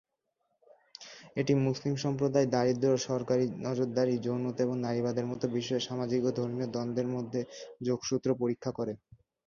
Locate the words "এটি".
1.35-1.53